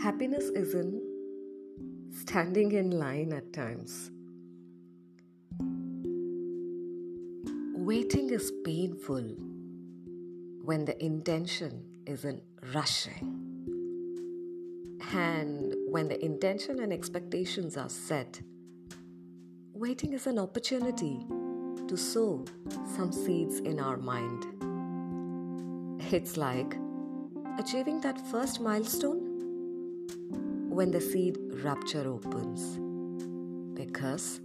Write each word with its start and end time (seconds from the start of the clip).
Happiness 0.00 0.50
isn't 0.54 1.02
standing 2.12 2.72
in 2.72 2.90
line 2.90 3.32
at 3.32 3.52
times. 3.52 4.10
Waiting 7.76 8.30
is 8.30 8.52
painful 8.64 9.22
when 10.64 10.84
the 10.84 11.02
intention 11.04 11.84
isn't 12.06 12.42
rushing. 12.74 13.40
And 15.12 15.74
when 15.88 16.08
the 16.08 16.22
intention 16.24 16.80
and 16.80 16.92
expectations 16.92 17.76
are 17.76 17.90
set, 17.90 18.40
waiting 19.74 20.12
is 20.14 20.26
an 20.26 20.38
opportunity 20.38 21.26
to 21.88 21.96
sow 21.96 22.44
some 22.96 23.12
seeds 23.12 23.60
in 23.60 23.78
our 23.78 23.98
mind. 23.98 24.46
It's 26.12 26.36
like 26.36 26.76
achieving 27.58 28.00
that 28.00 28.20
first 28.28 28.60
milestone 28.60 29.33
when 30.74 30.90
the 30.90 31.00
seed 31.00 31.38
rupture 31.62 32.08
opens 32.08 32.62
because 33.74 34.40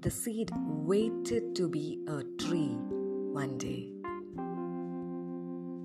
the 0.00 0.10
seed 0.10 0.50
waited 0.56 1.54
to 1.54 1.68
be 1.68 2.00
a 2.08 2.24
tree 2.42 2.74
one 3.40 3.56
day. 3.56 3.92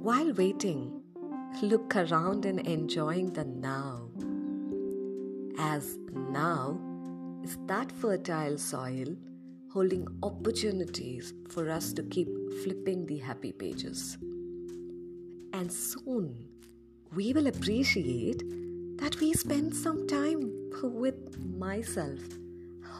While 0.02 0.34
waiting, 0.34 1.04
look 1.62 1.96
around 1.96 2.46
and 2.46 2.62
enjoying 2.62 3.32
the 3.34 3.46
now. 3.46 4.10
As 5.60 6.00
now 6.32 6.80
is 7.44 7.60
that 7.68 7.92
fertile 7.92 8.58
soil 8.58 9.16
holding 9.72 10.08
opportunities 10.24 11.36
for 11.50 11.70
us 11.70 11.94
to 11.94 12.02
keep 12.02 12.28
flipping 12.64 13.06
the 13.06 13.20
happy 13.20 13.52
pages. 13.52 14.18
And 15.54 15.72
soon 15.72 16.36
we 17.14 17.34
will 17.34 17.46
appreciate 17.46 18.42
that 18.98 19.20
we 19.20 19.34
spend 19.34 19.76
some 19.76 20.08
time 20.08 20.52
with 20.84 21.38
myself, 21.58 22.20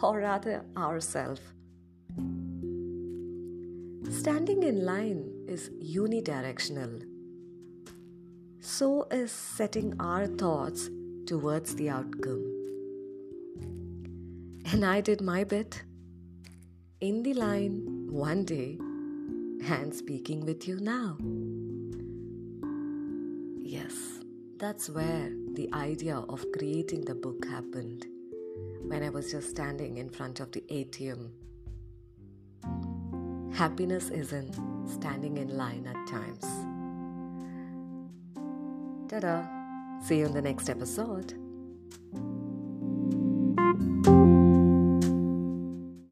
or 0.02 0.20
rather 0.20 0.64
ourselves. 0.76 1.42
Standing 4.10 4.64
in 4.64 4.86
line 4.86 5.32
is 5.48 5.70
unidirectional. 5.70 7.04
So 8.60 9.08
is 9.12 9.32
setting 9.32 9.94
our 10.00 10.28
thoughts 10.28 10.90
towards 11.26 11.76
the 11.76 11.90
outcome. 11.90 12.44
And 14.72 14.86
I 14.86 15.02
did 15.02 15.22
my 15.22 15.44
bit 15.44 15.84
in 17.00 17.24
the 17.24 17.34
line 17.34 18.08
one 18.10 18.44
day 18.44 18.78
and 19.70 19.94
speaking 19.94 20.46
with 20.46 20.68
you 20.68 20.80
now. 20.80 21.18
Yes, 23.62 23.94
that's 24.58 24.90
where 24.90 25.32
the 25.58 25.74
idea 25.74 26.18
of 26.30 26.46
creating 26.56 27.02
the 27.02 27.16
book 27.16 27.44
happened 27.46 28.06
when 28.84 29.02
I 29.02 29.10
was 29.10 29.32
just 29.32 29.50
standing 29.50 29.98
in 29.98 30.08
front 30.08 30.40
of 30.40 30.52
the 30.52 30.62
ATM. 30.70 31.32
Happiness 33.56 34.12
isn't 34.12 34.54
standing 34.88 35.38
in 35.38 35.58
line 35.58 35.88
at 35.88 36.08
times. 36.08 36.46
Ta 39.10 39.20
da! 39.20 39.48
See 40.04 40.20
you 40.20 40.28
in 40.28 40.34
the 40.34 40.44
next 40.44 40.70
episode. 40.70 41.34